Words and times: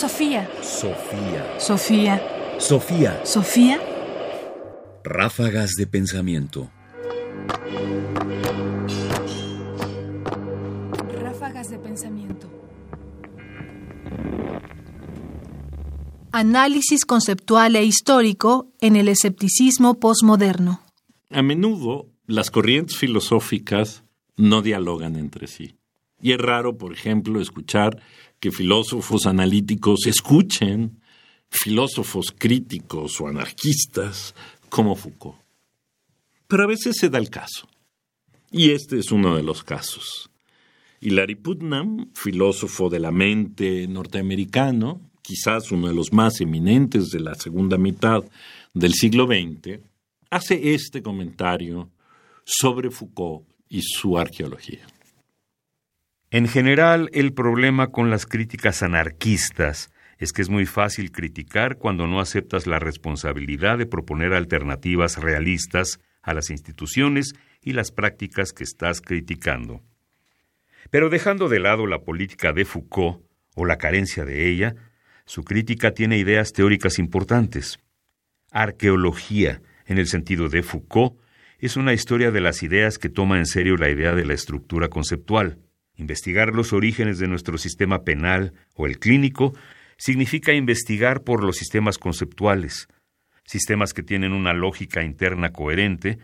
Sofía. 0.00 0.48
Sofía. 0.62 1.60
Sofía. 1.60 2.22
Sofía. 2.58 3.20
Sofía. 3.22 3.78
Ráfagas 5.04 5.72
de 5.76 5.86
pensamiento. 5.86 6.70
Ráfagas 11.20 11.68
de 11.68 11.78
pensamiento. 11.78 12.48
Análisis 16.32 17.04
conceptual 17.04 17.76
e 17.76 17.84
histórico 17.84 18.72
en 18.80 18.96
el 18.96 19.06
escepticismo 19.06 20.00
posmoderno. 20.00 20.80
A 21.28 21.42
menudo 21.42 22.08
las 22.26 22.50
corrientes 22.50 22.96
filosóficas 22.96 24.04
no 24.38 24.62
dialogan 24.62 25.16
entre 25.16 25.46
sí. 25.46 25.74
Y 26.22 26.32
es 26.32 26.38
raro, 26.38 26.76
por 26.76 26.92
ejemplo, 26.92 27.40
escuchar 27.40 28.02
que 28.38 28.50
filósofos 28.50 29.26
analíticos 29.26 30.06
escuchen 30.06 31.00
filósofos 31.50 32.26
críticos 32.36 33.20
o 33.20 33.26
anarquistas 33.26 34.34
como 34.68 34.94
Foucault. 34.94 35.38
Pero 36.46 36.64
a 36.64 36.66
veces 36.66 36.96
se 36.98 37.08
da 37.08 37.18
el 37.18 37.30
caso. 37.30 37.68
Y 38.50 38.70
este 38.70 38.98
es 38.98 39.12
uno 39.12 39.36
de 39.36 39.42
los 39.42 39.62
casos. 39.62 40.30
Hilary 41.00 41.36
Putnam, 41.36 42.10
filósofo 42.14 42.90
de 42.90 43.00
la 43.00 43.10
mente 43.10 43.86
norteamericano, 43.86 45.00
quizás 45.22 45.70
uno 45.70 45.88
de 45.88 45.94
los 45.94 46.12
más 46.12 46.40
eminentes 46.40 47.10
de 47.10 47.20
la 47.20 47.34
segunda 47.34 47.78
mitad 47.78 48.24
del 48.74 48.92
siglo 48.94 49.26
XX, 49.26 49.80
hace 50.30 50.74
este 50.74 51.02
comentario 51.02 51.90
sobre 52.44 52.90
Foucault 52.90 53.46
y 53.68 53.80
su 53.82 54.18
arqueología. 54.18 54.86
En 56.32 56.46
general, 56.46 57.10
el 57.12 57.32
problema 57.32 57.88
con 57.88 58.08
las 58.08 58.24
críticas 58.24 58.84
anarquistas 58.84 59.90
es 60.18 60.32
que 60.32 60.42
es 60.42 60.48
muy 60.48 60.64
fácil 60.64 61.10
criticar 61.10 61.76
cuando 61.76 62.06
no 62.06 62.20
aceptas 62.20 62.68
la 62.68 62.78
responsabilidad 62.78 63.78
de 63.78 63.86
proponer 63.86 64.32
alternativas 64.34 65.16
realistas 65.16 65.98
a 66.22 66.32
las 66.32 66.50
instituciones 66.50 67.32
y 67.60 67.72
las 67.72 67.90
prácticas 67.90 68.52
que 68.52 68.62
estás 68.62 69.00
criticando. 69.00 69.82
Pero 70.90 71.08
dejando 71.08 71.48
de 71.48 71.58
lado 71.58 71.88
la 71.88 72.02
política 72.02 72.52
de 72.52 72.64
Foucault 72.64 73.24
o 73.56 73.66
la 73.66 73.78
carencia 73.78 74.24
de 74.24 74.48
ella, 74.48 74.76
su 75.24 75.42
crítica 75.42 75.94
tiene 75.94 76.16
ideas 76.16 76.52
teóricas 76.52 77.00
importantes. 77.00 77.80
Arqueología, 78.52 79.62
en 79.84 79.98
el 79.98 80.06
sentido 80.06 80.48
de 80.48 80.62
Foucault, 80.62 81.18
es 81.58 81.76
una 81.76 81.92
historia 81.92 82.30
de 82.30 82.40
las 82.40 82.62
ideas 82.62 82.98
que 82.98 83.08
toma 83.08 83.38
en 83.38 83.46
serio 83.46 83.76
la 83.76 83.90
idea 83.90 84.14
de 84.14 84.24
la 84.24 84.34
estructura 84.34 84.88
conceptual. 84.88 85.58
Investigar 85.96 86.54
los 86.54 86.72
orígenes 86.72 87.18
de 87.18 87.28
nuestro 87.28 87.58
sistema 87.58 88.04
penal 88.04 88.52
o 88.74 88.86
el 88.86 88.98
clínico 88.98 89.54
significa 89.96 90.52
investigar 90.52 91.22
por 91.22 91.44
los 91.44 91.56
sistemas 91.56 91.98
conceptuales, 91.98 92.88
sistemas 93.44 93.92
que 93.92 94.02
tienen 94.02 94.32
una 94.32 94.54
lógica 94.54 95.02
interna 95.02 95.52
coherente, 95.52 96.18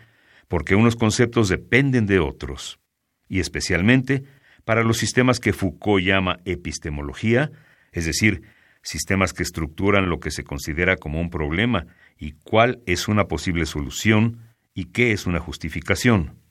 porque 0.47 0.75
unos 0.75 0.95
conceptos 0.95 1.49
dependen 1.49 2.05
de 2.05 2.19
otros, 2.19 2.79
y 3.27 3.39
especialmente 3.39 4.23
para 4.65 4.83
los 4.83 4.97
sistemas 4.97 5.39
que 5.39 5.53
Foucault 5.53 6.03
llama 6.03 6.39
epistemología, 6.45 7.51
es 7.91 8.05
decir, 8.05 8.41
sistemas 8.81 9.33
que 9.33 9.43
estructuran 9.43 10.09
lo 10.09 10.19
que 10.19 10.31
se 10.31 10.43
considera 10.43 10.95
como 10.95 11.21
un 11.21 11.29
problema 11.29 11.85
y 12.17 12.31
cuál 12.31 12.81
es 12.85 13.07
una 13.07 13.25
posible 13.25 13.65
solución 13.65 14.39
y 14.73 14.85
qué 14.85 15.11
es 15.11 15.25
una 15.25 15.39
justificación. 15.39 16.46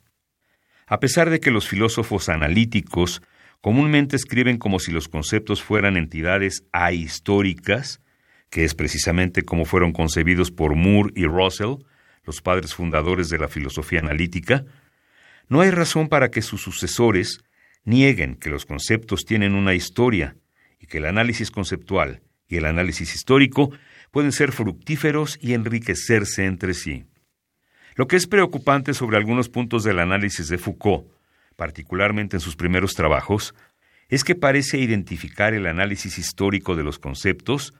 A 0.88 1.00
pesar 1.00 1.30
de 1.30 1.40
que 1.40 1.50
los 1.50 1.68
filósofos 1.68 2.28
analíticos 2.28 3.20
comúnmente 3.60 4.14
escriben 4.14 4.56
como 4.56 4.78
si 4.78 4.92
los 4.92 5.08
conceptos 5.08 5.60
fueran 5.60 5.96
entidades 5.96 6.64
ahistóricas, 6.70 8.00
que 8.50 8.64
es 8.64 8.74
precisamente 8.76 9.42
como 9.42 9.64
fueron 9.64 9.92
concebidos 9.92 10.52
por 10.52 10.76
Moore 10.76 11.12
y 11.16 11.24
Russell, 11.24 11.84
los 12.24 12.40
padres 12.40 12.74
fundadores 12.74 13.28
de 13.28 13.38
la 13.38 13.48
filosofía 13.48 13.98
analítica, 13.98 14.64
no 15.48 15.60
hay 15.60 15.70
razón 15.70 16.08
para 16.08 16.30
que 16.30 16.42
sus 16.42 16.62
sucesores 16.62 17.40
nieguen 17.84 18.36
que 18.36 18.50
los 18.50 18.64
conceptos 18.64 19.24
tienen 19.24 19.54
una 19.54 19.74
historia 19.74 20.36
y 20.78 20.86
que 20.86 20.98
el 20.98 21.06
análisis 21.06 21.50
conceptual 21.50 22.22
y 22.46 22.58
el 22.58 22.64
análisis 22.64 23.12
histórico 23.14 23.72
pueden 24.12 24.30
ser 24.30 24.52
fructíferos 24.52 25.36
y 25.40 25.54
enriquecerse 25.54 26.44
entre 26.44 26.74
sí. 26.74 27.06
Lo 27.96 28.06
que 28.06 28.16
es 28.16 28.26
preocupante 28.26 28.92
sobre 28.92 29.16
algunos 29.16 29.48
puntos 29.48 29.82
del 29.82 29.98
análisis 30.00 30.48
de 30.48 30.58
Foucault, 30.58 31.06
particularmente 31.56 32.36
en 32.36 32.40
sus 32.40 32.54
primeros 32.54 32.92
trabajos, 32.92 33.54
es 34.10 34.22
que 34.22 34.34
parece 34.34 34.76
identificar 34.78 35.54
el 35.54 35.66
análisis 35.66 36.18
histórico 36.18 36.76
de 36.76 36.84
los 36.84 36.98
conceptos 36.98 37.72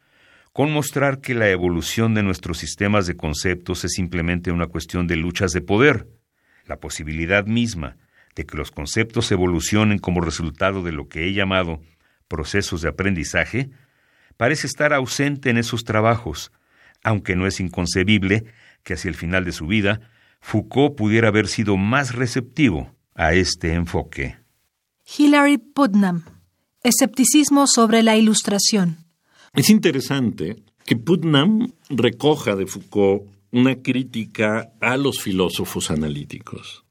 con 0.55 0.73
mostrar 0.73 1.21
que 1.21 1.35
la 1.35 1.51
evolución 1.51 2.15
de 2.15 2.23
nuestros 2.23 2.57
sistemas 2.57 3.07
de 3.07 3.15
conceptos 3.15 3.85
es 3.85 3.93
simplemente 3.93 4.51
una 4.51 4.69
cuestión 4.69 5.07
de 5.07 5.17
luchas 5.17 5.53
de 5.53 5.61
poder. 5.61 6.09
La 6.65 6.79
posibilidad 6.79 7.45
misma 7.45 7.99
de 8.35 8.47
que 8.47 8.57
los 8.57 8.71
conceptos 8.71 9.31
evolucionen 9.33 9.99
como 9.99 10.23
resultado 10.23 10.83
de 10.83 10.93
lo 10.93 11.09
que 11.09 11.27
he 11.27 11.35
llamado 11.35 11.83
procesos 12.27 12.81
de 12.81 12.89
aprendizaje 12.89 13.69
parece 14.39 14.67
estar 14.67 14.95
ausente 14.95 15.51
en 15.51 15.59
esos 15.59 15.85
trabajos, 15.85 16.53
aunque 17.07 17.37
no 17.37 17.47
es 17.47 17.61
inconcebible 17.61 18.45
que 18.83 18.95
hacia 18.95 19.09
el 19.09 19.15
final 19.15 19.45
de 19.45 19.53
su 19.53 19.69
vida 19.69 20.01
Foucault 20.41 20.97
pudiera 20.97 21.29
haber 21.29 21.47
sido 21.47 21.77
más 21.77 22.15
receptivo 22.15 22.95
a 23.15 23.33
este 23.33 23.73
enfoque. 23.75 24.37
Hilary 25.17 25.59
Putnam. 25.59 26.25
Escepticismo 26.83 27.67
sobre 27.69 28.03
la 28.03 28.17
ilustración. 28.17 28.99
Es 29.55 29.71
interesante 29.71 30.57
que 30.85 30.97
Putnam 30.97 31.73
recoja 31.89 32.57
de 32.57 32.67
Foucault 32.67 33.31
una 33.53 33.77
crítica 33.77 34.73
a 34.81 34.97
los 34.97 35.23
filósofos 35.23 35.91
analíticos 35.91 36.85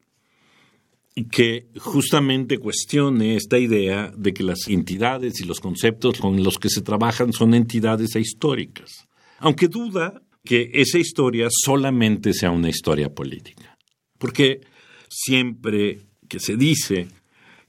y 1.14 1.25
que 1.25 1.68
justamente 1.78 2.58
cuestione 2.58 3.36
esta 3.36 3.58
idea 3.58 4.14
de 4.16 4.34
que 4.34 4.44
las 4.44 4.68
entidades 4.68 5.42
y 5.42 5.46
los 5.46 5.59
conceptos 5.59 6.20
con 6.20 6.42
los 6.42 6.58
que 6.58 6.70
se 6.70 6.81
trabajan 6.81 7.34
son 7.34 7.54
entidades 7.54 8.16
históricas. 8.16 9.08
Aunque 9.45 9.67
duda 9.67 10.23
que 10.44 10.72
esa 10.73 10.97
historia 10.97 11.50
solamente 11.51 12.33
sea 12.33 12.50
una 12.50 12.67
historia 12.67 13.13
política. 13.13 13.78
Porque 14.17 14.61
siempre 15.07 16.00
que 16.28 16.39
se 16.39 16.57
dice 16.57 17.07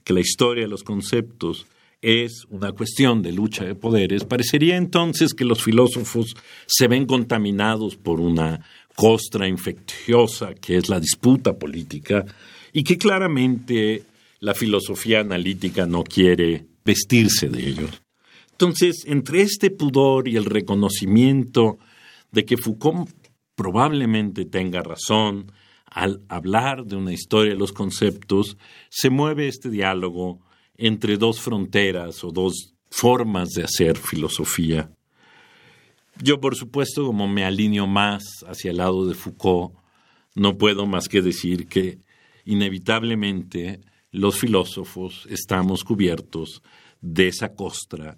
que 0.03 0.13
la 0.13 0.21
historia 0.21 0.63
de 0.63 0.69
los 0.69 0.81
conceptos 0.81 1.67
es 2.01 2.45
una 2.49 2.71
cuestión 2.71 3.21
de 3.21 3.31
lucha 3.31 3.63
de 3.63 3.75
poderes, 3.75 4.23
parecería 4.23 4.75
entonces 4.75 5.35
que 5.35 5.45
los 5.45 5.63
filósofos 5.63 6.35
se 6.65 6.87
ven 6.87 7.05
contaminados 7.05 7.95
por 7.95 8.21
una 8.21 8.65
costra 8.95 9.47
infecciosa 9.47 10.55
que 10.55 10.77
es 10.77 10.89
la 10.89 10.99
disputa 10.99 11.59
política 11.59 12.25
y 12.73 12.83
que 12.83 12.97
claramente 12.97 14.03
la 14.39 14.55
filosofía 14.55 15.19
analítica 15.19 15.85
no 15.85 16.03
quiere 16.03 16.65
vestirse 16.83 17.49
de 17.49 17.67
ellos. 17.67 18.01
Entonces, 18.59 19.03
entre 19.05 19.43
este 19.43 19.69
pudor 19.69 20.27
y 20.27 20.35
el 20.35 20.45
reconocimiento 20.45 21.77
de 22.31 22.43
que 22.43 22.57
Foucault 22.57 23.07
probablemente 23.53 24.45
tenga 24.45 24.81
razón 24.81 25.51
al 25.85 26.23
hablar 26.27 26.83
de 26.83 26.95
una 26.95 27.13
historia 27.13 27.53
de 27.53 27.59
los 27.59 27.71
conceptos, 27.71 28.57
se 28.89 29.11
mueve 29.11 29.47
este 29.47 29.69
diálogo 29.69 30.39
entre 30.75 31.17
dos 31.17 31.39
fronteras 31.39 32.23
o 32.23 32.31
dos 32.31 32.73
formas 32.89 33.49
de 33.49 33.63
hacer 33.63 33.95
filosofía. 33.95 34.89
Yo, 36.19 36.41
por 36.41 36.55
supuesto, 36.55 37.05
como 37.05 37.27
me 37.27 37.45
alineo 37.45 37.85
más 37.85 38.43
hacia 38.47 38.71
el 38.71 38.77
lado 38.77 39.05
de 39.05 39.13
Foucault, 39.13 39.75
no 40.33 40.57
puedo 40.57 40.87
más 40.87 41.07
que 41.07 41.21
decir 41.21 41.67
que 41.67 41.99
inevitablemente 42.43 43.81
los 44.09 44.39
filósofos 44.39 45.27
estamos 45.29 45.83
cubiertos 45.83 46.63
de 47.01 47.27
esa 47.27 47.53
costra 47.53 48.17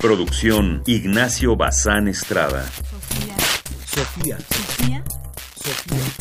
Producción: 0.00 0.82
Ignacio 0.86 1.56
Bazán 1.56 2.08
Estrada. 2.08 2.64
Sofía. 2.64 3.36
Sofía. 3.84 4.38
Sofía. 4.38 5.04
Sofía. 5.54 6.19